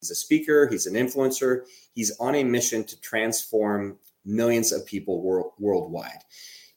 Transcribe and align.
He's 0.00 0.10
a 0.10 0.14
speaker, 0.14 0.68
he's 0.68 0.86
an 0.86 0.94
influencer, 0.94 1.62
he's 1.94 2.16
on 2.18 2.34
a 2.34 2.44
mission 2.44 2.84
to 2.84 3.00
transform 3.00 3.98
millions 4.24 4.72
of 4.72 4.86
people 4.86 5.20
wor- 5.22 5.52
worldwide. 5.58 6.22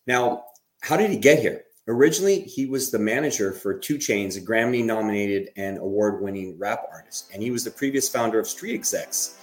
Now, 0.08 0.46
how 0.82 0.98
did 0.98 1.12
he 1.12 1.18
get 1.18 1.40
here? 1.40 1.64
Originally, 1.88 2.42
he 2.42 2.66
was 2.66 2.90
the 2.90 3.00
manager 3.00 3.52
for 3.52 3.78
2 3.78 3.98
Chainz, 3.98 4.38
a 4.38 4.42
Grammy 4.42 4.84
nominated 4.84 5.50
and 5.58 5.78
award 5.78 6.22
winning 6.22 6.58
rap 6.58 6.86
artist, 6.92 7.30
and 7.34 7.44
he 7.44 7.52
was 7.52 7.64
the 7.64 7.72
previous 7.72 8.10
founder 8.10 8.40
of 8.40 8.48
Street 8.48 8.76
Execs. 8.76 9.38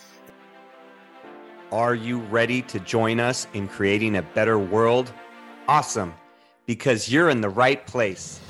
Are 1.70 1.94
you 1.94 2.20
ready 2.20 2.62
to 2.62 2.80
join 2.80 3.20
us 3.20 3.46
in 3.54 3.68
creating 3.68 4.16
a 4.16 4.22
better 4.22 4.58
world? 4.58 5.12
Awesome, 5.68 6.14
because 6.66 7.08
you're 7.08 7.28
in 7.28 7.40
the 7.40 7.48
right 7.48 7.86
place. 7.86 8.40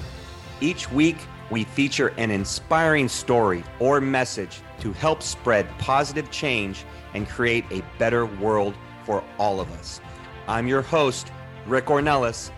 Each 0.61 0.91
week, 0.93 1.17
we 1.51 1.65
feature 1.65 2.09
an 2.19 2.31
inspiring 2.31 3.09
story 3.09 3.65
or 3.81 4.01
message 4.01 4.61
to 4.81 4.93
help 4.93 5.23
spread 5.23 5.69
positive 5.79 6.31
change 6.31 6.85
and 7.15 7.29
create 7.29 7.65
a 7.71 7.83
better 7.99 8.27
world 8.27 8.75
for 9.05 9.25
all 9.39 9.61
of 9.61 9.71
us. 9.73 10.01
I'm 10.47 10.67
your 10.67 10.83
host, 10.83 11.31
Rick 11.67 11.87
Ornelas. 11.87 12.51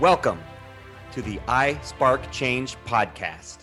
Welcome 0.00 0.40
to 1.12 1.22
the 1.22 1.38
iSpark 1.48 2.30
Change 2.30 2.76
podcast. 2.84 3.58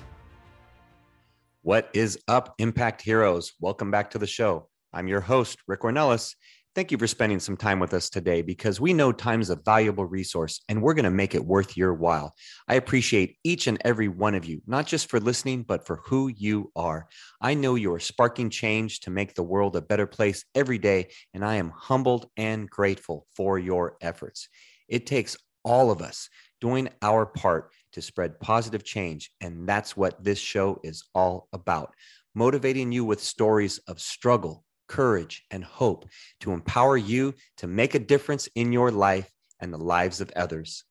What 1.62 1.90
is 1.94 2.18
up, 2.28 2.56
Impact 2.58 3.02
Heroes? 3.02 3.54
Welcome 3.60 3.92
back 3.92 4.12
to 4.12 4.18
the 4.18 4.28
show. 4.28 4.70
I'm 4.94 5.08
your 5.08 5.22
host, 5.22 5.60
Rick 5.68 5.82
Ornelas, 5.82 6.36
Thank 6.80 6.94
you 6.94 6.98
for 6.98 7.08
spending 7.08 7.42
some 7.42 7.58
time 7.58 7.82
with 7.82 7.94
us 7.94 8.10
today 8.10 8.42
because 8.42 8.80
we 8.80 8.94
know 8.94 9.12
time 9.12 9.42
is 9.42 9.50
a 9.50 9.58
valuable 9.58 10.06
resource 10.06 10.62
and 10.70 10.82
we're 10.82 10.94
going 10.94 11.04
to 11.04 11.12
make 11.12 11.36
it 11.36 11.44
worth 11.44 11.76
your 11.76 11.94
while. 11.94 12.34
I 12.70 12.76
appreciate 12.76 13.36
each 13.44 13.68
and 13.68 13.78
every 13.84 14.08
one 14.08 14.34
of 14.34 14.46
you, 14.46 14.62
not 14.66 14.88
just 14.88 15.10
for 15.10 15.20
listening, 15.20 15.64
but 15.64 15.86
for 15.86 15.98
who 16.06 16.30
you 16.30 16.72
are. 16.78 17.10
I 17.42 17.54
know 17.54 17.76
you 17.76 17.92
are 17.92 18.00
sparking 18.00 18.50
change 18.50 19.02
to 19.02 19.10
make 19.10 19.36
the 19.36 19.44
world 19.44 19.76
a 19.76 19.82
better 19.82 20.08
place 20.08 20.46
every 20.56 20.78
day, 20.78 21.10
and 21.34 21.44
I 21.44 21.56
am 21.56 21.74
humbled 21.76 22.28
and 22.38 22.70
grateful 22.70 23.28
for 23.36 23.60
your 23.60 23.98
efforts. 24.00 24.48
It 24.88 25.06
takes 25.06 25.36
all 25.66 25.92
of 25.92 26.02
us 26.02 26.30
doing 26.62 26.88
our 27.02 27.26
part 27.26 27.74
to 27.92 28.02
spread 28.02 28.40
positive 28.40 28.86
change, 28.86 29.32
and 29.42 29.68
that's 29.68 29.98
what 29.98 30.24
this 30.24 30.40
show 30.40 30.80
is 30.86 31.04
all 31.14 31.50
about 31.52 31.92
motivating 32.36 32.92
you 32.94 33.04
with 33.04 33.22
stories 33.22 33.80
of 33.80 34.00
struggle 34.00 34.64
courage, 34.90 35.46
and 35.52 35.64
hope 35.64 36.06
to 36.42 36.52
empower 36.52 36.98
you 36.98 37.34
to 37.58 37.68
make 37.68 37.96
a 37.96 38.00
difference 38.00 38.50
in 38.56 38.74
your 38.74 38.92
life 38.92 39.32
and 39.62 39.72
the 39.72 39.78
lives 39.78 40.20
of 40.20 40.30
others. 40.36 40.84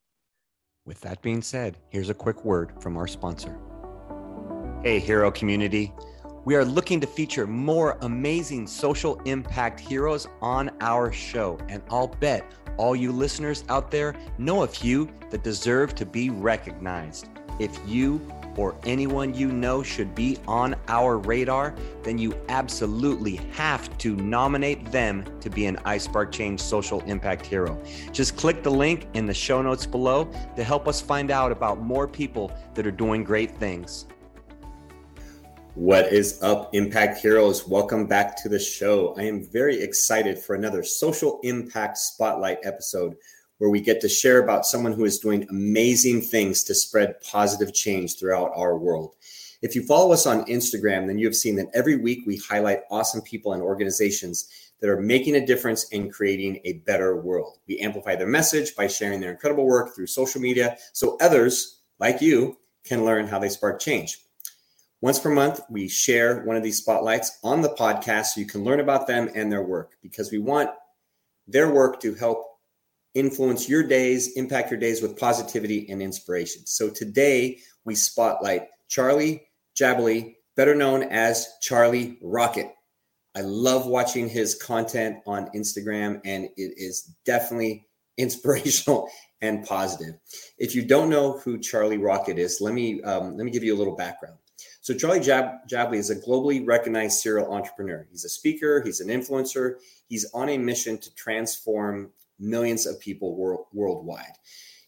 With 0.86 1.02
that 1.02 1.20
being 1.20 1.42
said, 1.42 1.76
here's 1.90 2.08
a 2.08 2.14
quick 2.14 2.46
word 2.46 2.72
from 2.80 2.96
our 2.96 3.06
sponsor. 3.06 3.58
Hey, 4.82 5.00
hero 5.00 5.30
community. 5.30 5.92
We 6.46 6.54
are 6.54 6.64
looking 6.64 6.98
to 7.00 7.06
feature 7.06 7.46
more 7.46 7.98
amazing 8.00 8.66
social 8.68 9.20
impact 9.26 9.80
heroes 9.80 10.26
on 10.40 10.70
our 10.80 11.12
show, 11.12 11.58
and 11.68 11.82
I'll 11.90 12.08
bet 12.08 12.50
all 12.78 12.96
you 12.96 13.12
listeners 13.12 13.64
out 13.68 13.90
there 13.90 14.14
know 14.38 14.62
a 14.62 14.66
few 14.66 15.10
that 15.30 15.42
deserve 15.42 15.94
to 15.96 16.06
be 16.06 16.30
recognized. 16.30 17.28
If 17.58 17.78
you 17.86 18.18
or 18.58 18.74
anyone 18.84 19.32
you 19.32 19.52
know 19.52 19.82
should 19.82 20.14
be 20.14 20.36
on 20.48 20.74
our 20.88 21.16
radar, 21.16 21.74
then 22.02 22.18
you 22.18 22.34
absolutely 22.48 23.36
have 23.52 23.96
to 23.98 24.16
nominate 24.16 24.90
them 24.90 25.24
to 25.40 25.48
be 25.48 25.66
an 25.66 25.76
iSpark 25.86 26.32
Change 26.32 26.60
social 26.60 27.00
impact 27.02 27.46
hero. 27.46 27.80
Just 28.12 28.36
click 28.36 28.62
the 28.62 28.70
link 28.70 29.06
in 29.14 29.26
the 29.26 29.32
show 29.32 29.62
notes 29.62 29.86
below 29.86 30.28
to 30.56 30.64
help 30.64 30.88
us 30.88 31.00
find 31.00 31.30
out 31.30 31.52
about 31.52 31.80
more 31.80 32.08
people 32.08 32.52
that 32.74 32.86
are 32.86 32.90
doing 32.90 33.22
great 33.22 33.56
things. 33.56 34.06
What 35.74 36.12
is 36.12 36.42
up, 36.42 36.74
Impact 36.74 37.18
Heroes? 37.18 37.68
Welcome 37.68 38.06
back 38.08 38.36
to 38.42 38.48
the 38.48 38.58
show. 38.58 39.14
I 39.16 39.22
am 39.22 39.44
very 39.44 39.80
excited 39.80 40.36
for 40.36 40.56
another 40.56 40.82
social 40.82 41.38
impact 41.44 41.98
spotlight 41.98 42.58
episode 42.64 43.14
where 43.58 43.70
we 43.70 43.80
get 43.80 44.00
to 44.00 44.08
share 44.08 44.42
about 44.42 44.66
someone 44.66 44.92
who 44.92 45.04
is 45.04 45.18
doing 45.18 45.46
amazing 45.50 46.22
things 46.22 46.64
to 46.64 46.74
spread 46.74 47.20
positive 47.20 47.74
change 47.74 48.18
throughout 48.18 48.52
our 48.54 48.76
world. 48.76 49.14
If 49.60 49.74
you 49.74 49.84
follow 49.84 50.12
us 50.12 50.26
on 50.26 50.44
Instagram, 50.44 51.06
then 51.06 51.18
you 51.18 51.26
have 51.26 51.34
seen 51.34 51.56
that 51.56 51.70
every 51.74 51.96
week 51.96 52.20
we 52.26 52.36
highlight 52.36 52.82
awesome 52.90 53.22
people 53.22 53.52
and 53.52 53.62
organizations 53.62 54.48
that 54.80 54.88
are 54.88 55.00
making 55.00 55.34
a 55.34 55.44
difference 55.44 55.88
in 55.88 56.10
creating 56.10 56.60
a 56.64 56.74
better 56.74 57.16
world. 57.16 57.58
We 57.66 57.78
amplify 57.80 58.14
their 58.14 58.28
message 58.28 58.76
by 58.76 58.86
sharing 58.86 59.20
their 59.20 59.32
incredible 59.32 59.66
work 59.66 59.94
through 59.94 60.06
social 60.06 60.40
media 60.40 60.76
so 60.92 61.16
others 61.20 61.80
like 61.98 62.20
you 62.20 62.56
can 62.84 63.04
learn 63.04 63.26
how 63.26 63.40
they 63.40 63.48
spark 63.48 63.80
change. 63.80 64.18
Once 65.00 65.18
per 65.18 65.30
month, 65.30 65.60
we 65.70 65.88
share 65.88 66.42
one 66.44 66.56
of 66.56 66.62
these 66.62 66.78
spotlights 66.78 67.38
on 67.44 67.60
the 67.60 67.68
podcast 67.70 68.26
so 68.26 68.40
you 68.40 68.46
can 68.46 68.64
learn 68.64 68.80
about 68.80 69.06
them 69.06 69.28
and 69.34 69.50
their 69.50 69.62
work 69.62 69.92
because 70.02 70.30
we 70.30 70.38
want 70.38 70.70
their 71.46 71.72
work 71.72 72.00
to 72.00 72.14
help 72.14 72.47
influence 73.18 73.68
your 73.68 73.82
days, 73.82 74.36
impact 74.36 74.70
your 74.70 74.78
days 74.78 75.02
with 75.02 75.18
positivity 75.18 75.90
and 75.90 76.00
inspiration. 76.00 76.64
So 76.66 76.88
today 76.88 77.58
we 77.84 77.94
spotlight 77.94 78.68
Charlie 78.88 79.48
Jabaley, 79.76 80.36
better 80.56 80.74
known 80.74 81.02
as 81.02 81.48
Charlie 81.60 82.18
Rocket. 82.22 82.72
I 83.36 83.40
love 83.40 83.86
watching 83.86 84.28
his 84.28 84.54
content 84.54 85.18
on 85.26 85.50
Instagram, 85.54 86.20
and 86.24 86.44
it 86.56 86.74
is 86.76 87.14
definitely 87.24 87.86
inspirational 88.18 89.08
and 89.40 89.64
positive. 89.64 90.14
If 90.58 90.74
you 90.74 90.84
don't 90.84 91.10
know 91.10 91.38
who 91.38 91.58
Charlie 91.58 91.98
Rocket 91.98 92.38
is, 92.38 92.60
let 92.60 92.74
me 92.74 93.00
um, 93.02 93.36
let 93.36 93.44
me 93.44 93.50
give 93.50 93.62
you 93.62 93.74
a 93.74 93.78
little 93.78 93.94
background. 93.94 94.38
So 94.80 94.94
Charlie 94.94 95.20
Jab- 95.20 95.68
Jabaley 95.70 95.98
is 95.98 96.10
a 96.10 96.16
globally 96.16 96.66
recognized 96.66 97.20
serial 97.20 97.52
entrepreneur. 97.52 98.08
He's 98.10 98.24
a 98.24 98.28
speaker, 98.28 98.82
he's 98.84 99.00
an 99.00 99.08
influencer, 99.08 99.74
he's 100.08 100.28
on 100.32 100.48
a 100.48 100.58
mission 100.58 100.98
to 100.98 101.14
transform 101.14 102.10
millions 102.38 102.86
of 102.86 103.00
people 103.00 103.36
wor- 103.36 103.66
worldwide. 103.72 104.32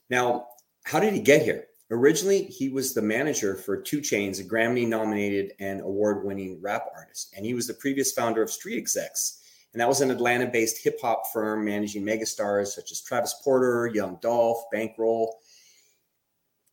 Now, 0.08 0.46
how 0.84 1.00
did 1.00 1.12
he 1.12 1.20
get 1.20 1.42
here? 1.42 1.66
Originally, 1.90 2.44
he 2.44 2.68
was 2.68 2.94
the 2.94 3.02
manager 3.02 3.56
for 3.56 3.80
2 3.80 4.00
Chainz, 4.00 4.40
a 4.40 4.44
Grammy 4.44 4.86
nominated 4.86 5.52
and 5.58 5.80
award 5.80 6.24
winning 6.24 6.60
rap 6.62 6.86
artist. 6.96 7.34
And 7.36 7.44
he 7.44 7.54
was 7.54 7.66
the 7.66 7.74
previous 7.74 8.12
founder 8.12 8.42
of 8.42 8.50
Street 8.50 8.78
Execs. 8.78 9.42
And 9.72 9.80
that 9.80 9.88
was 9.88 10.00
an 10.00 10.10
Atlanta 10.10 10.46
based 10.46 10.82
hip 10.82 11.00
hop 11.00 11.24
firm 11.32 11.64
managing 11.64 12.04
megastars 12.04 12.68
such 12.68 12.92
as 12.92 13.02
Travis 13.02 13.40
Porter, 13.42 13.90
Young 13.92 14.18
Dolph, 14.20 14.64
Bankroll, 14.72 15.38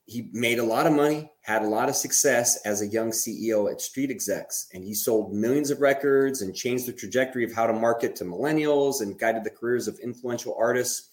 he 0.08 0.30
made 0.32 0.58
a 0.58 0.64
lot 0.64 0.86
of 0.86 0.94
money, 0.94 1.30
had 1.42 1.60
a 1.60 1.68
lot 1.68 1.90
of 1.90 1.94
success 1.94 2.56
as 2.64 2.80
a 2.80 2.86
young 2.86 3.10
CEO 3.10 3.70
at 3.70 3.78
Street 3.78 4.10
Execs, 4.10 4.68
and 4.72 4.82
he 4.82 4.94
sold 4.94 5.34
millions 5.34 5.70
of 5.70 5.82
records 5.82 6.40
and 6.40 6.56
changed 6.56 6.86
the 6.86 6.94
trajectory 6.94 7.44
of 7.44 7.52
how 7.52 7.66
to 7.66 7.74
market 7.74 8.16
to 8.16 8.24
millennials 8.24 9.02
and 9.02 9.18
guided 9.18 9.44
the 9.44 9.50
careers 9.50 9.86
of 9.86 9.98
influential 9.98 10.56
artists 10.58 11.10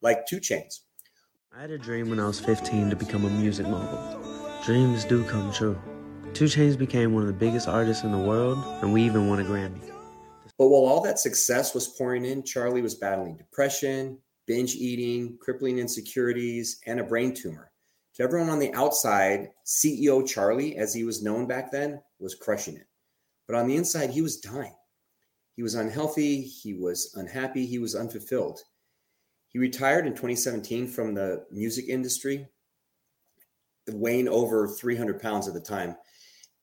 like 0.00 0.26
2 0.26 0.40
Chainz. 0.40 0.80
I 1.56 1.60
had 1.60 1.70
a 1.70 1.78
dream 1.78 2.10
when 2.10 2.18
I 2.18 2.26
was 2.26 2.40
15 2.40 2.90
to 2.90 2.96
become 2.96 3.24
a 3.24 3.30
music 3.30 3.68
mogul. 3.68 4.20
Dreams 4.64 5.04
do 5.04 5.22
come 5.24 5.52
true. 5.52 5.80
2 6.34 6.46
Chainz 6.46 6.76
became 6.76 7.14
one 7.14 7.22
of 7.22 7.28
the 7.28 7.32
biggest 7.32 7.68
artists 7.68 8.02
in 8.02 8.10
the 8.10 8.18
world, 8.18 8.58
and 8.82 8.92
we 8.92 9.04
even 9.04 9.28
won 9.28 9.38
a 9.38 9.44
Grammy. 9.44 9.88
But 10.58 10.66
while 10.66 10.84
all 10.84 11.00
that 11.02 11.20
success 11.20 11.74
was 11.74 11.86
pouring 11.86 12.24
in, 12.24 12.42
Charlie 12.42 12.82
was 12.82 12.96
battling 12.96 13.36
depression, 13.36 14.18
binge 14.48 14.74
eating, 14.74 15.38
crippling 15.40 15.78
insecurities, 15.78 16.80
and 16.86 16.98
a 16.98 17.04
brain 17.04 17.34
tumor. 17.34 17.71
To 18.16 18.22
everyone 18.22 18.50
on 18.50 18.58
the 18.58 18.74
outside, 18.74 19.48
CEO 19.64 20.26
Charlie, 20.26 20.76
as 20.76 20.92
he 20.92 21.02
was 21.02 21.22
known 21.22 21.46
back 21.46 21.70
then, 21.72 22.00
was 22.18 22.34
crushing 22.34 22.76
it. 22.76 22.86
But 23.46 23.56
on 23.56 23.66
the 23.66 23.76
inside, 23.76 24.10
he 24.10 24.20
was 24.20 24.36
dying. 24.36 24.74
He 25.56 25.62
was 25.62 25.74
unhealthy, 25.74 26.42
he 26.42 26.74
was 26.74 27.14
unhappy, 27.14 27.66
he 27.66 27.78
was 27.78 27.94
unfulfilled. 27.94 28.60
He 29.48 29.58
retired 29.58 30.06
in 30.06 30.12
2017 30.12 30.88
from 30.88 31.14
the 31.14 31.44
music 31.50 31.86
industry, 31.88 32.48
weighing 33.88 34.28
over 34.28 34.68
300 34.68 35.20
pounds 35.20 35.48
at 35.48 35.54
the 35.54 35.60
time. 35.60 35.96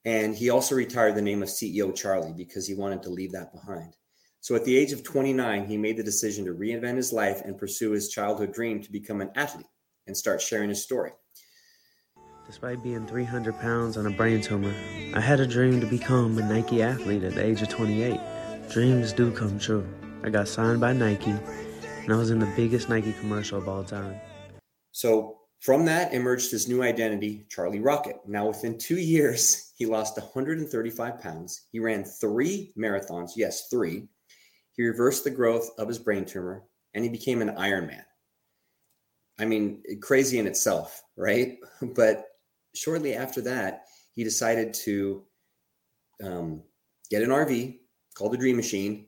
And 0.05 0.35
he 0.35 0.49
also 0.49 0.75
retired 0.75 1.15
the 1.15 1.21
name 1.21 1.43
of 1.43 1.49
CEO 1.49 1.95
Charlie 1.95 2.33
because 2.35 2.67
he 2.67 2.73
wanted 2.73 3.03
to 3.03 3.09
leave 3.09 3.31
that 3.33 3.53
behind. 3.53 3.95
So 4.39 4.55
at 4.55 4.65
the 4.65 4.77
age 4.77 4.91
of 4.91 5.03
29, 5.03 5.65
he 5.65 5.77
made 5.77 5.97
the 5.97 6.03
decision 6.03 6.45
to 6.45 6.53
reinvent 6.53 6.95
his 6.95 7.11
life 7.11 7.41
and 7.43 7.57
pursue 7.57 7.91
his 7.91 8.09
childhood 8.09 8.53
dream 8.53 8.81
to 8.81 8.91
become 8.91 9.21
an 9.21 9.31
athlete 9.35 9.67
and 10.07 10.15
start 10.15 10.41
sharing 10.41 10.69
his 10.69 10.81
story. 10.81 11.11
Despite 12.49 12.81
being 12.81 13.05
300 13.05 13.59
pounds 13.59 13.95
on 13.95 14.07
a 14.07 14.09
brain 14.09 14.41
tumor, 14.41 14.73
I 15.13 15.19
had 15.19 15.39
a 15.39 15.45
dream 15.45 15.79
to 15.81 15.85
become 15.85 16.35
a 16.39 16.41
Nike 16.41 16.81
athlete 16.81 17.23
at 17.23 17.35
the 17.35 17.45
age 17.45 17.61
of 17.61 17.69
28. 17.69 18.19
Dreams 18.71 19.13
do 19.13 19.31
come 19.31 19.59
true. 19.59 19.87
I 20.23 20.31
got 20.31 20.47
signed 20.47 20.81
by 20.81 20.93
Nike, 20.93 21.29
and 21.29 22.11
I 22.11 22.15
was 22.15 22.31
in 22.31 22.39
the 22.39 22.51
biggest 22.55 22.89
Nike 22.89 23.13
commercial 23.13 23.59
of 23.59 23.69
all 23.69 23.83
time. 23.83 24.19
So 24.91 25.41
from 25.59 25.85
that 25.85 26.11
emerged 26.11 26.49
his 26.49 26.67
new 26.67 26.81
identity, 26.81 27.45
Charlie 27.51 27.81
Rocket. 27.81 28.15
Now, 28.25 28.47
within 28.47 28.79
two 28.79 28.97
years, 28.97 29.71
he 29.77 29.85
lost 29.85 30.17
135 30.17 31.21
pounds. 31.21 31.67
He 31.71 31.79
ran 31.79 32.03
three 32.03 32.73
marathons. 32.75 33.33
Yes, 33.35 33.67
three. 33.69 34.07
He 34.75 34.81
reversed 34.81 35.23
the 35.23 35.29
growth 35.29 35.69
of 35.77 35.87
his 35.87 35.99
brain 35.99 36.25
tumor, 36.25 36.63
and 36.95 37.03
he 37.03 37.11
became 37.11 37.43
an 37.43 37.49
Ironman. 37.49 38.05
I 39.37 39.45
mean, 39.45 39.83
crazy 40.01 40.39
in 40.39 40.47
itself, 40.47 41.03
right? 41.15 41.59
But 41.95 42.25
shortly 42.75 43.15
after 43.15 43.41
that, 43.41 43.85
he 44.13 44.23
decided 44.23 44.73
to 44.73 45.23
um, 46.23 46.61
get 47.09 47.23
an 47.23 47.29
RV 47.29 47.79
called 48.13 48.33
the 48.33 48.37
Dream 48.37 48.55
Machine 48.55 49.07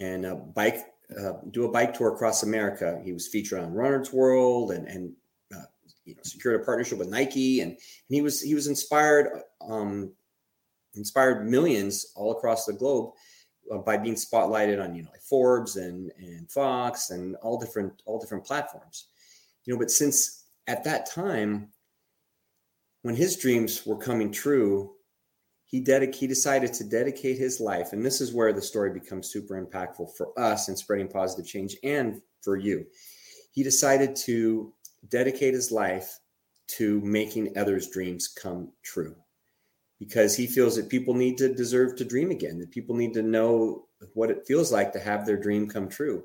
and 0.00 0.26
a 0.26 0.34
bike, 0.34 0.86
uh, 1.18 1.32
do 1.50 1.64
a 1.64 1.70
bike 1.70 1.94
tour 1.94 2.12
across 2.12 2.42
America. 2.42 3.00
He 3.04 3.12
was 3.12 3.28
featured 3.28 3.60
on 3.60 3.72
Runner's 3.72 4.12
World 4.12 4.72
and 4.72 4.86
and 4.86 5.12
uh, 5.54 5.64
you 6.04 6.14
know 6.14 6.22
secured 6.24 6.60
a 6.60 6.64
partnership 6.64 6.98
with 6.98 7.08
Nike 7.08 7.60
and, 7.60 7.72
and 7.72 7.78
he 8.08 8.20
was 8.20 8.40
he 8.40 8.54
was 8.54 8.66
inspired 8.66 9.42
um, 9.68 10.12
inspired 10.94 11.48
millions 11.48 12.12
all 12.14 12.32
across 12.32 12.66
the 12.66 12.72
globe 12.72 13.12
uh, 13.72 13.78
by 13.78 13.96
being 13.96 14.14
spotlighted 14.14 14.82
on 14.82 14.94
you 14.94 15.02
know 15.02 15.10
like 15.10 15.22
Forbes 15.22 15.76
and 15.76 16.12
and 16.18 16.50
Fox 16.50 17.10
and 17.10 17.36
all 17.36 17.58
different 17.58 18.02
all 18.04 18.20
different 18.20 18.44
platforms. 18.44 19.08
You 19.64 19.74
know, 19.74 19.78
but 19.78 19.90
since 19.90 20.46
at 20.66 20.84
that 20.84 21.06
time 21.10 21.72
when 23.02 23.16
his 23.16 23.36
dreams 23.36 23.84
were 23.84 23.96
coming 23.96 24.32
true, 24.32 24.94
he 25.64 25.82
dedic- 25.82 26.14
he 26.14 26.26
decided 26.26 26.72
to 26.74 26.84
dedicate 26.84 27.38
his 27.38 27.60
life 27.60 27.92
and 27.92 28.04
this 28.04 28.20
is 28.20 28.32
where 28.32 28.52
the 28.52 28.62
story 28.62 28.92
becomes 28.92 29.30
super 29.30 29.60
impactful 29.60 30.16
for 30.16 30.38
us 30.38 30.68
in 30.68 30.76
spreading 30.76 31.08
positive 31.08 31.46
change 31.46 31.76
and 31.82 32.20
for 32.42 32.56
you. 32.56 32.86
He 33.52 33.62
decided 33.62 34.16
to 34.16 34.72
dedicate 35.08 35.54
his 35.54 35.70
life 35.70 36.18
to 36.68 37.00
making 37.00 37.56
others' 37.56 37.90
dreams 37.90 38.28
come 38.28 38.72
true 38.82 39.14
because 39.98 40.36
he 40.36 40.46
feels 40.46 40.76
that 40.76 40.88
people 40.88 41.14
need 41.14 41.38
to 41.38 41.54
deserve 41.54 41.96
to 41.96 42.04
dream 42.04 42.30
again, 42.30 42.58
that 42.58 42.70
people 42.70 42.96
need 42.96 43.14
to 43.14 43.22
know 43.22 43.86
what 44.14 44.30
it 44.30 44.46
feels 44.46 44.72
like 44.72 44.92
to 44.92 44.98
have 44.98 45.24
their 45.24 45.36
dream 45.36 45.68
come 45.68 45.88
true. 45.88 46.24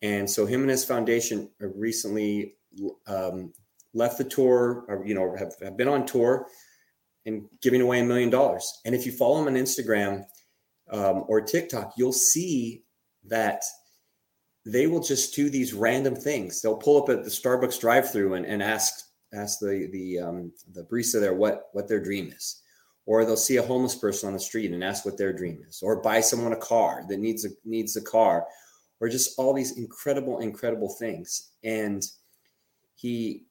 And 0.00 0.30
so, 0.30 0.46
him 0.46 0.62
and 0.62 0.70
his 0.70 0.84
foundation 0.84 1.50
recently 1.58 2.54
um, 3.06 3.52
left 3.94 4.18
the 4.18 4.24
tour, 4.24 4.84
or, 4.88 5.04
you 5.04 5.14
know, 5.14 5.34
have, 5.36 5.54
have 5.62 5.76
been 5.76 5.88
on 5.88 6.06
tour 6.06 6.46
and 7.26 7.44
giving 7.62 7.80
away 7.80 8.00
a 8.00 8.04
million 8.04 8.30
dollars. 8.30 8.80
And 8.84 8.94
if 8.94 9.04
you 9.04 9.12
follow 9.12 9.40
him 9.40 9.48
on 9.48 9.54
Instagram 9.54 10.24
um, 10.90 11.24
or 11.28 11.40
TikTok, 11.40 11.94
you'll 11.96 12.12
see 12.12 12.82
that 13.24 13.62
they 14.64 14.86
will 14.86 15.00
just 15.00 15.34
do 15.34 15.50
these 15.50 15.72
random 15.72 16.14
things. 16.14 16.60
They'll 16.60 16.76
pull 16.76 17.02
up 17.02 17.08
at 17.08 17.24
the 17.24 17.30
Starbucks 17.30 17.80
drive-through 17.80 18.34
and, 18.34 18.46
and 18.46 18.62
ask 18.62 18.94
ask 19.32 19.60
the 19.60 19.88
the 19.92 20.18
um, 20.18 20.52
the 20.72 20.82
barista 20.84 21.20
there 21.20 21.34
what 21.34 21.68
what 21.72 21.88
their 21.88 22.02
dream 22.02 22.32
is 22.32 22.62
or 23.06 23.24
they'll 23.24 23.36
see 23.36 23.56
a 23.56 23.62
homeless 23.62 23.94
person 23.94 24.26
on 24.26 24.32
the 24.32 24.40
street 24.40 24.70
and 24.70 24.84
ask 24.84 25.04
what 25.04 25.16
their 25.16 25.32
dream 25.32 25.60
is 25.68 25.80
or 25.82 26.02
buy 26.02 26.20
someone 26.20 26.52
a 26.52 26.56
car 26.56 27.04
that 27.08 27.18
needs 27.18 27.44
a 27.44 27.48
needs 27.64 27.96
a 27.96 28.02
car 28.02 28.46
or 29.00 29.08
just 29.08 29.38
all 29.38 29.52
these 29.52 29.78
incredible 29.78 30.40
incredible 30.40 30.88
things 30.98 31.52
and 31.64 32.04
he 32.96 33.46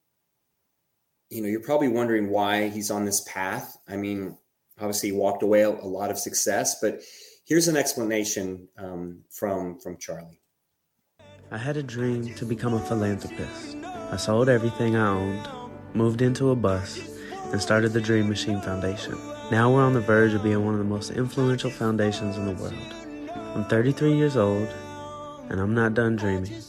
you 1.30 1.40
know 1.40 1.48
you're 1.48 1.60
probably 1.60 1.88
wondering 1.88 2.28
why 2.30 2.68
he's 2.68 2.90
on 2.90 3.04
this 3.04 3.20
path 3.22 3.78
i 3.88 3.96
mean 3.96 4.36
obviously 4.78 5.10
he 5.10 5.16
walked 5.16 5.42
away 5.42 5.62
a, 5.62 5.68
a 5.68 5.90
lot 5.98 6.10
of 6.10 6.18
success 6.18 6.80
but 6.80 7.00
here's 7.44 7.68
an 7.68 7.76
explanation 7.76 8.68
um, 8.78 9.20
from 9.30 9.78
from 9.78 9.96
charlie 9.96 10.40
i 11.50 11.58
had 11.58 11.76
a 11.76 11.82
dream 11.82 12.34
to 12.34 12.44
become 12.44 12.74
a 12.74 12.80
philanthropist 12.80 13.76
i 14.12 14.16
sold 14.16 14.48
everything 14.48 14.96
i 14.96 15.08
owned 15.08 15.48
moved 15.94 16.22
into 16.22 16.50
a 16.50 16.56
bus 16.56 17.00
and 17.52 17.60
started 17.60 17.92
the 17.92 18.00
dream 18.00 18.28
machine 18.28 18.60
foundation 18.60 19.16
now 19.50 19.68
we're 19.68 19.82
on 19.82 19.94
the 19.94 20.00
verge 20.00 20.32
of 20.32 20.44
being 20.44 20.64
one 20.64 20.74
of 20.74 20.78
the 20.78 20.84
most 20.84 21.10
influential 21.10 21.70
foundations 21.70 22.36
in 22.36 22.46
the 22.46 22.52
world. 22.52 22.72
I'm 23.56 23.64
33 23.64 24.12
years 24.12 24.36
old, 24.36 24.68
and 25.48 25.60
I'm 25.60 25.74
not 25.74 25.94
done 25.94 26.14
dreaming. 26.14 26.62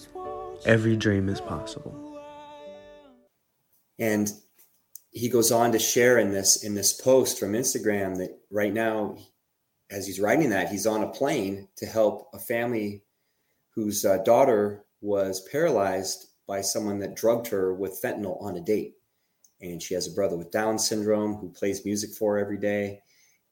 Every 0.66 0.96
dream 0.96 1.30
is 1.30 1.40
possible. 1.40 1.94
And 4.00 4.34
he 5.12 5.30
goes 5.30 5.52
on 5.52 5.74
to 5.74 5.80
share 5.80 6.18
in 6.18 6.32
this 6.32 6.64
in 6.64 6.74
this 6.74 6.94
post 6.94 7.40
from 7.40 7.52
Instagram 7.54 8.18
that 8.18 8.40
right 8.50 8.74
now, 8.74 9.18
as 9.90 10.08
he's 10.08 10.20
writing 10.20 10.50
that, 10.50 10.70
he's 10.70 10.88
on 10.88 11.04
a 11.04 11.10
plane 11.10 11.68
to 11.78 11.86
help 11.86 12.30
a 12.34 12.40
family 12.40 13.04
whose 13.76 14.06
uh, 14.06 14.18
daughter 14.20 14.86
was 15.02 15.48
paralyzed 15.52 16.28
by 16.48 16.62
someone 16.62 17.00
that 17.00 17.16
drugged 17.16 17.48
her 17.48 17.74
with 17.74 18.02
fentanyl 18.02 18.42
on 18.42 18.56
a 18.56 18.62
date. 18.62 18.96
And 19.62 19.82
she 19.82 19.94
has 19.94 20.08
a 20.08 20.16
brother 20.16 20.38
with 20.38 20.52
Down 20.52 20.80
syndrome 20.80 21.36
who 21.36 21.52
plays 21.52 21.86
music 21.86 22.12
for 22.12 22.38
every 22.38 22.58
day, 22.58 23.00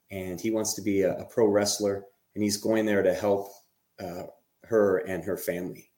and 0.10 0.40
he 0.40 0.52
wants 0.52 0.74
to 0.76 0.82
be 0.82 1.02
a, 1.02 1.18
a 1.18 1.26
pro 1.26 1.46
wrestler, 1.46 2.06
and 2.34 2.44
he's 2.44 2.58
going 2.58 2.86
there 2.86 3.04
to 3.04 3.14
help 3.14 3.52
uh, 4.00 4.24
her 4.64 4.98
and 4.98 5.24
her 5.24 5.38
family. 5.38 5.89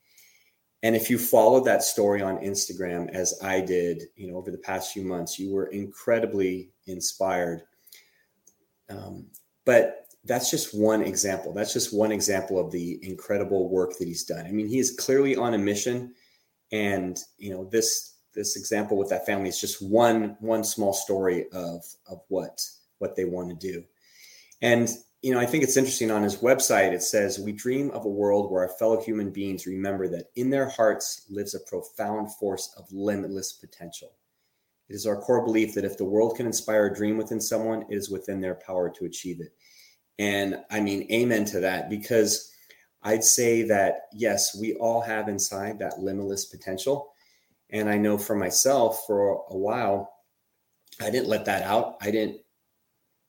And 0.84 0.96
if 0.96 1.10
you 1.10 1.18
followed 1.18 1.66
that 1.66 1.84
story 1.84 2.22
on 2.22 2.38
Instagram, 2.38 3.10
as 3.12 3.38
I 3.44 3.62
did, 3.62 4.04
you 4.16 4.32
know, 4.32 4.38
over 4.38 4.50
the 4.50 4.58
past 4.58 4.92
few 4.92 5.04
months, 5.04 5.38
you 5.38 5.54
were 5.54 5.68
incredibly 5.68 6.72
inspired. 6.88 7.64
Um, 8.90 9.28
but 9.64 10.08
that's 10.26 10.50
just 10.50 10.74
one 10.78 11.02
example. 11.04 11.54
That's 11.54 11.74
just 11.74 11.96
one 11.96 12.12
example 12.12 12.60
of 12.60 12.72
the 12.72 13.00
incredible 13.04 13.70
work 13.70 13.98
that 14.00 14.08
he's 14.08 14.24
done. 14.24 14.46
I 14.46 14.52
mean, 14.52 14.68
he 14.68 14.80
is 14.80 14.92
clearly 14.92 15.36
on 15.36 15.54
a 15.54 15.58
mission, 15.58 16.14
and 16.72 17.20
you 17.38 17.52
know, 17.52 17.66
this 17.66 18.16
this 18.34 18.56
example 18.56 18.98
with 18.98 19.10
that 19.10 19.26
family 19.26 19.50
is 19.50 19.60
just 19.60 19.82
one 19.82 20.36
one 20.40 20.64
small 20.64 20.94
story 20.94 21.48
of 21.52 21.84
of 22.08 22.22
what 22.28 22.62
what 23.00 23.16
they 23.16 23.26
want 23.26 23.50
to 23.50 23.56
do 23.56 23.84
and 24.62 24.90
you 25.22 25.32
know 25.32 25.40
i 25.40 25.46
think 25.46 25.64
it's 25.64 25.78
interesting 25.78 26.12
on 26.12 26.24
his 26.24 26.38
website 26.38 26.92
it 26.92 27.04
says 27.04 27.40
we 27.40 27.52
dream 27.52 27.92
of 27.92 28.06
a 28.06 28.10
world 28.10 28.52
where 28.52 28.64
our 28.64 28.78
fellow 28.78 29.02
human 29.02 29.30
beings 29.30 29.68
remember 29.68 30.08
that 30.08 30.32
in 30.36 30.50
their 30.50 30.70
hearts 30.70 31.26
lives 31.30 31.54
a 31.54 31.60
profound 31.60 32.34
force 32.36 32.74
of 32.78 32.92
limitless 32.92 33.54
potential. 33.54 34.14
It 34.90 34.96
is 34.96 35.06
our 35.06 35.16
core 35.16 35.46
belief 35.46 35.74
that 35.76 35.86
if 35.86 35.98
the 35.98 36.06
world 36.06 36.36
can 36.36 36.46
inspire 36.46 36.88
a 36.88 36.94
dream 36.94 37.18
within 37.18 37.40
someone 37.40 37.84
it 37.90 37.96
is 37.96 38.10
within 38.10 38.42
their 38.42 38.56
power 38.56 38.90
to 38.90 39.06
achieve 39.06 39.42
it. 39.42 39.54
And 40.20 40.58
i 40.70 40.80
mean 40.80 41.12
amen 41.12 41.46
to 41.46 41.60
that 41.62 41.90
because 41.90 42.52
i'd 43.04 43.24
say 43.24 43.64
that 43.64 44.08
yes 44.14 44.56
we 44.60 44.74
all 44.76 45.02
have 45.02 45.28
inside 45.30 45.80
that 45.80 46.00
limitless 46.00 46.46
potential. 46.46 47.14
And 47.70 47.90
I 47.90 47.98
know 47.98 48.18
for 48.18 48.36
myself, 48.36 49.06
for 49.08 49.46
a 49.50 49.58
while, 49.58 50.12
I 51.02 51.10
didn't 51.10 51.30
let 51.30 51.46
that 51.46 51.64
out. 51.64 51.96
I 52.02 52.12
didn't 52.12 52.41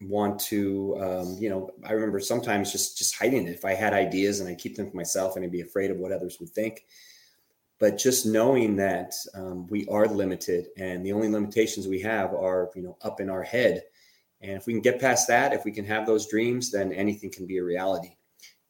want 0.09 0.39
to, 0.41 0.97
um, 1.01 1.37
you 1.39 1.51
know, 1.51 1.71
I 1.85 1.93
remember 1.93 2.21
sometimes 2.21 2.73
just 2.73 2.99
just 2.99 3.17
hiding 3.17 3.47
it. 3.47 3.55
If 3.55 3.65
I 3.65 3.75
had 3.75 3.93
ideas 3.93 4.41
and 4.41 4.49
I 4.49 4.55
keep 4.55 4.77
them 4.77 4.91
for 4.91 4.97
myself, 4.97 5.37
and 5.37 5.45
I'd 5.45 5.53
be 5.53 5.61
afraid 5.61 5.91
of 5.91 5.99
what 5.99 6.13
others 6.13 6.39
would 6.41 6.51
think. 6.51 6.85
But 7.79 7.99
just 7.99 8.27
knowing 8.27 8.77
that 8.77 9.13
um, 9.35 9.67
we 9.69 9.87
are 9.87 10.07
limited, 10.07 10.67
and 10.77 11.05
the 11.05 11.13
only 11.13 11.29
limitations 11.29 11.89
we 11.89 12.01
have 12.01 12.33
are, 12.33 12.71
you 12.75 12.83
know, 12.83 12.97
up 13.03 13.21
in 13.21 13.29
our 13.29 13.43
head. 13.43 13.83
And 14.41 14.53
if 14.53 14.67
we 14.67 14.73
can 14.73 14.83
get 14.83 15.01
past 15.01 15.29
that, 15.29 15.53
if 15.53 15.65
we 15.65 15.73
can 15.73 15.85
have 15.85 16.07
those 16.07 16.29
dreams, 16.29 16.71
then 16.71 16.93
anything 16.93 17.31
can 17.31 17.47
be 17.47 17.59
a 17.59 17.65
reality. 17.65 18.17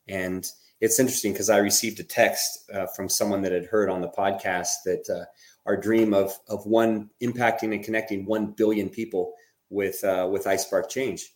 And 0.08 0.46
it's 0.80 0.98
interesting 0.98 1.32
because 1.32 1.48
I 1.48 1.58
received 1.58 2.00
a 2.00 2.04
text 2.04 2.70
uh, 2.72 2.86
from 2.86 3.08
someone 3.08 3.42
that 3.42 3.52
had 3.52 3.66
heard 3.66 3.88
on 3.88 4.00
the 4.00 4.08
podcast 4.08 4.82
that 4.84 5.08
uh, 5.08 5.24
our 5.64 5.76
dream 5.76 6.12
of 6.12 6.32
of 6.48 6.66
one 6.66 7.10
impacting 7.22 7.72
and 7.74 7.84
connecting 7.84 8.26
one 8.26 8.52
billion 8.52 8.88
people 8.88 9.34
with 9.72 10.04
uh, 10.04 10.28
with 10.30 10.44
iSpark 10.44 10.88
Change. 10.88 11.32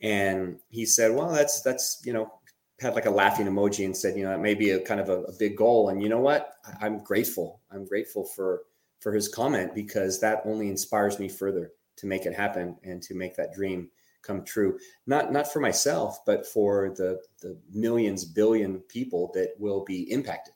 And 0.00 0.58
he 0.68 0.86
said, 0.86 1.14
"Well, 1.14 1.32
that's 1.32 1.62
that's 1.62 2.00
you 2.04 2.12
know." 2.12 2.32
Had 2.80 2.94
like 2.94 3.04
a 3.04 3.10
laughing 3.10 3.44
emoji 3.44 3.84
and 3.84 3.94
said, 3.94 4.16
"You 4.16 4.24
know, 4.24 4.30
that 4.30 4.40
may 4.40 4.54
be 4.54 4.70
a 4.70 4.80
kind 4.80 5.00
of 5.00 5.10
a, 5.10 5.24
a 5.24 5.32
big 5.38 5.54
goal." 5.54 5.90
And 5.90 6.02
you 6.02 6.08
know 6.08 6.20
what? 6.20 6.54
I'm 6.80 6.96
grateful. 6.96 7.60
I'm 7.70 7.84
grateful 7.84 8.24
for 8.24 8.62
for 9.00 9.12
his 9.12 9.28
comment 9.28 9.74
because 9.74 10.20
that 10.20 10.40
only 10.46 10.70
inspires 10.70 11.18
me 11.18 11.28
further 11.28 11.72
to 11.96 12.06
make 12.06 12.24
it 12.24 12.34
happen 12.34 12.76
and 12.82 13.02
to 13.02 13.14
make 13.14 13.36
that 13.36 13.52
dream 13.52 13.90
come 14.22 14.44
true. 14.44 14.78
Not 15.06 15.32
not 15.32 15.52
for 15.52 15.60
myself, 15.60 16.24
but 16.24 16.46
for 16.46 16.94
the 16.96 17.20
the 17.42 17.58
millions, 17.72 18.24
billion 18.24 18.78
people 18.80 19.30
that 19.34 19.50
will 19.58 19.84
be 19.84 20.10
impacted, 20.10 20.54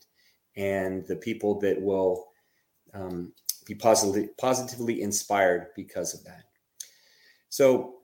and 0.57 1.07
the 1.07 1.17
people 1.17 1.59
that 1.61 1.81
will 1.81 2.29
um, 2.93 3.33
be 3.67 3.75
positively 3.75 4.29
positively 4.39 5.03
inspired 5.03 5.69
because 5.75 6.15
of 6.15 6.25
that. 6.25 6.45
So, 7.55 7.99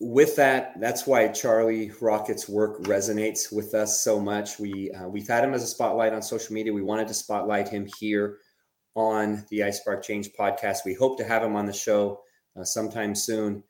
with 0.00 0.36
that, 0.36 0.80
that's 0.80 1.06
why 1.06 1.28
Charlie 1.28 1.90
Rocket's 2.00 2.48
work 2.48 2.82
resonates 2.84 3.52
with 3.52 3.74
us 3.74 4.02
so 4.02 4.18
much. 4.18 4.58
We 4.58 4.90
uh, 4.90 5.06
we've 5.06 5.28
had 5.28 5.44
him 5.44 5.52
as 5.52 5.62
a 5.62 5.66
spotlight 5.66 6.14
on 6.14 6.22
social 6.22 6.54
media. 6.54 6.72
We 6.72 6.80
wanted 6.80 7.08
to 7.08 7.14
spotlight 7.14 7.68
him 7.68 7.86
here 7.98 8.38
on 8.94 9.44
the 9.50 9.58
iSpark 9.58 10.02
Change 10.02 10.30
podcast. 10.32 10.86
We 10.86 10.94
hope 10.94 11.18
to 11.18 11.24
have 11.24 11.42
him 11.42 11.56
on 11.56 11.66
the 11.66 11.74
show 11.74 12.22
uh, 12.58 12.64
sometime 12.64 13.14
soon. 13.14 13.64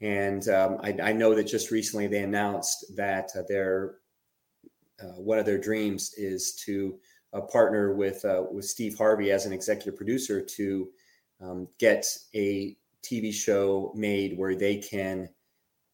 And 0.00 0.48
um, 0.48 0.78
I, 0.82 0.96
I, 1.02 1.12
know 1.12 1.34
that 1.34 1.46
just 1.46 1.70
recently 1.70 2.06
they 2.06 2.22
announced 2.22 2.96
that 2.96 3.32
uh, 3.36 3.42
their 3.46 3.96
uh, 4.98 5.20
one 5.20 5.38
of 5.38 5.44
their 5.44 5.58
dreams 5.58 6.14
is 6.16 6.54
to 6.64 6.98
a 7.34 7.42
partner 7.42 7.94
with 7.94 8.24
uh, 8.24 8.44
with 8.50 8.64
Steve 8.64 8.96
Harvey 8.96 9.30
as 9.30 9.44
an 9.44 9.52
executive 9.52 9.94
producer 9.94 10.40
to 10.40 10.88
um, 11.42 11.68
get 11.78 12.06
a 12.34 12.78
TV 13.06 13.32
show 13.32 13.92
made 13.94 14.36
where 14.36 14.54
they 14.54 14.76
can 14.76 15.28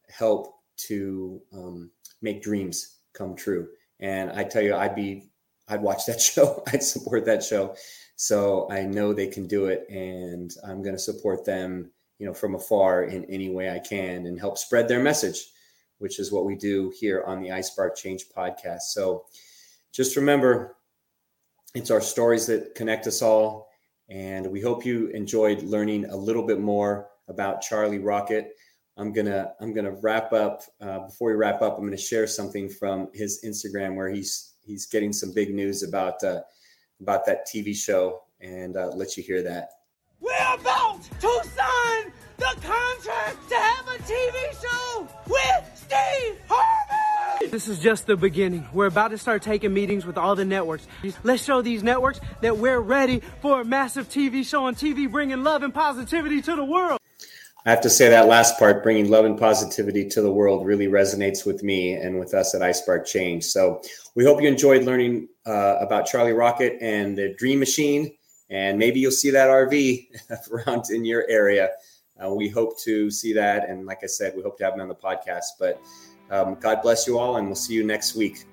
help 0.09 0.55
to 0.89 1.41
um, 1.53 1.91
make 2.21 2.43
dreams 2.43 2.99
come 3.13 3.35
true. 3.35 3.69
And 4.01 4.31
I 4.33 4.45
tell 4.45 4.63
you, 4.63 4.75
I'd 4.75 4.95
be 4.95 5.31
I'd 5.69 5.83
watch 5.83 6.07
that 6.07 6.21
show. 6.33 6.63
I'd 6.73 6.83
support 6.83 7.25
that 7.27 7.43
show. 7.43 7.77
So 8.17 8.71
I 8.71 8.83
know 8.83 9.13
they 9.13 9.27
can 9.27 9.47
do 9.47 9.67
it, 9.67 9.85
and 9.89 10.53
I'm 10.67 10.83
going 10.83 10.95
to 10.95 11.03
support 11.03 11.45
them, 11.45 11.91
you 12.19 12.27
know, 12.27 12.35
from 12.35 12.55
afar 12.55 13.05
in 13.05 13.25
any 13.27 13.51
way 13.51 13.71
I 13.71 13.79
can, 13.79 14.27
and 14.27 14.39
help 14.39 14.59
spread 14.59 14.89
their 14.89 15.03
message 15.03 15.53
which 16.03 16.19
is 16.19 16.33
what 16.33 16.45
we 16.45 16.57
do 16.57 16.93
here 16.99 17.23
on 17.29 17.41
the 17.41 17.51
iSpark 17.51 17.95
Change 17.95 18.25
podcast. 18.37 18.81
So 18.91 19.25
just 19.93 20.17
remember, 20.17 20.77
it's 21.77 21.93
our 21.93 22.01
stories 22.01 22.49
that 22.49 22.75
connect 22.75 23.07
us 23.07 23.23
all. 23.23 23.69
And 24.11 24.51
we 24.51 24.61
hope 24.61 24.85
you 24.85 25.09
enjoyed 25.09 25.63
learning 25.63 26.07
a 26.07 26.17
little 26.17 26.47
bit 26.47 26.61
more 26.61 27.09
about 27.29 27.63
Charlie 27.63 27.99
Rocket. 27.99 28.53
I'm 28.97 29.13
gonna 29.13 29.53
I'm 29.61 29.73
gonna 29.73 29.97
wrap 30.03 30.33
up. 30.33 30.63
Uh, 30.81 31.01
before 31.01 31.31
we 31.31 31.35
wrap 31.35 31.63
up, 31.63 31.79
I'm 31.79 31.85
gonna 31.85 31.97
share 31.97 32.27
something 32.27 32.69
from 32.69 33.09
his 33.15 33.43
Instagram 33.45 33.97
where 33.97 34.11
he's 34.11 34.55
he's 34.65 34.87
getting 34.87 35.13
some 35.13 35.33
big 35.33 35.55
news 35.55 35.83
about 35.83 36.23
uh, 36.23 36.41
about 37.01 37.25
that 37.27 37.47
TV 37.47 37.75
show, 37.75 38.23
and 38.41 38.77
uh, 38.77 38.89
let 38.89 39.17
you 39.17 39.23
hear 39.23 39.43
that. 39.43 39.71
We're 40.21 40.55
about 40.55 41.03
to 41.21 41.43
This 47.53 47.69
is 47.69 47.79
just 47.79 48.07
the 48.07 48.17
beginning. 48.17 48.67
We're 48.73 48.87
about 48.87 49.09
to 49.09 49.19
start 49.19 49.43
taking 49.43 49.75
meetings 49.75 50.07
with 50.07 50.17
all 50.17 50.35
the 50.35 50.45
networks. 50.47 50.87
Let's 51.23 51.45
show 51.45 51.61
these 51.61 51.83
networks 51.83 52.19
that 52.41 52.57
we're 52.57 52.81
ready 52.81 53.21
for 53.43 53.61
a 53.61 53.65
massive 53.65 54.09
TV 54.09 54.43
show 54.43 54.65
on 54.65 54.75
TV, 54.75 55.13
bringing 55.13 55.45
love 55.45 55.63
and 55.63 55.75
positivity 55.75 56.41
to 56.41 56.57
the 56.57 56.65
world. 56.65 56.99
I 57.67 57.71
have 57.71 57.83
to 57.83 57.91
say 57.91 58.09
that 58.09 58.27
last 58.27 58.59
part, 58.59 58.83
bringing 58.83 59.11
love 59.11 59.27
and 59.27 59.39
positivity 59.39 60.09
to 60.09 60.23
the 60.23 60.33
world, 60.33 60.65
really 60.65 60.87
resonates 60.87 61.45
with 61.45 61.63
me 61.63 61.93
and 61.93 62.19
with 62.19 62.33
us 62.33 62.55
at 62.55 62.63
iSpark 62.63 63.05
Change. 63.05 63.45
So 63.45 63.83
we 64.15 64.25
hope 64.25 64.41
you 64.41 64.49
enjoyed 64.49 64.85
learning 64.85 65.29
uh, 65.45 65.77
about 65.79 66.07
Charlie 66.07 66.33
Rocket 66.33 66.79
and 66.81 67.19
the 67.19 67.35
Dream 67.35 67.59
Machine 67.59 68.15
and 68.49 68.79
maybe 68.79 68.99
you'll 68.99 69.11
see 69.11 69.31
that 69.31 69.49
RV 69.49 70.09
around 70.51 70.85
in 70.91 71.05
your 71.05 71.27
area. 71.29 71.69
Uh, 72.23 72.33
we 72.33 72.49
hope 72.49 72.79
to 72.81 73.11
see 73.11 73.33
that, 73.33 73.69
and 73.69 73.87
like 73.87 74.01
I 74.05 74.07
said, 74.07 74.35
we 74.37 74.43
hope 74.43 74.59
to 74.59 74.65
have 74.65 74.75
him 74.75 74.81
on 74.81 74.89
the 74.89 74.95
podcast. 74.95 75.57
But 75.59 75.81
um, 76.33 76.57
God 76.57 76.83
bless 76.83 77.07
you 77.07 77.19
all, 77.19 77.37
and 77.37 77.47
we'll 77.47 77.55
see 77.55 77.75
you 77.75 77.85
next 77.85 78.17
week. 78.17 78.47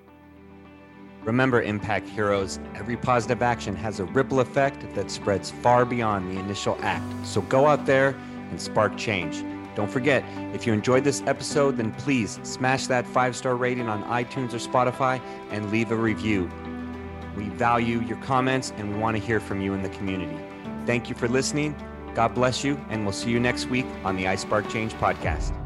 Remember, 1.24 1.62
Impact 1.62 2.08
Heroes, 2.08 2.60
every 2.76 2.96
positive 2.96 3.42
action 3.42 3.76
has 3.76 4.00
a 4.00 4.06
ripple 4.06 4.40
effect 4.40 4.94
that 4.96 5.12
spreads 5.12 5.52
far 5.52 5.86
beyond 5.86 6.32
the 6.32 6.40
initial 6.40 6.78
act. 6.82 7.06
So 7.26 7.42
go 7.42 7.68
out 7.68 7.86
there 7.86 8.16
and 8.52 8.60
spark 8.60 8.98
change. 8.98 9.44
Don't 9.76 9.90
forget, 9.90 10.24
if 10.54 10.66
you 10.66 10.74
enjoyed 10.74 11.04
this 11.04 11.22
episode, 11.26 11.78
then 11.78 11.92
please 11.94 12.40
smash 12.44 12.88
that 12.88 13.06
five 13.06 13.36
star 13.36 13.56
rating 13.56 13.88
on 13.88 14.04
iTunes 14.06 14.54
or 14.54 14.58
Spotify 14.58 15.22
and 15.52 15.72
leave 15.72 15.92
a 15.92 15.96
review. 15.96 16.50
We 17.36 17.46
value 17.50 18.02
your 18.02 18.18
comments 18.18 18.74
and 18.78 18.94
we 18.94 19.00
want 19.00 19.16
to 19.16 19.24
hear 19.24 19.40
from 19.40 19.62
you 19.62 19.74
in 19.74 19.84
the 19.84 19.90
community. 19.90 20.38
Thank 20.86 21.10
you 21.10 21.16
for 21.16 21.28
listening. 21.28 21.76
God 22.16 22.34
bless 22.34 22.64
you, 22.64 22.76
and 22.90 23.04
we'll 23.04 23.14
see 23.14 23.30
you 23.30 23.40
next 23.40 23.68
week 23.68 23.86
on 24.04 24.16
the 24.16 24.26
iSpark 24.26 24.70
Change 24.70 24.94
podcast. 24.96 25.59